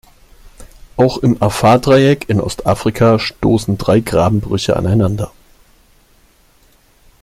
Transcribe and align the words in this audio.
Auch 0.97 1.19
im 1.19 1.39
Afar-Dreieck 1.43 2.27
in 2.27 2.41
Ostafrika 2.41 3.19
stoßen 3.19 3.77
drei 3.77 3.99
Grabenbrüche 3.99 4.75
aneinander. 4.75 5.31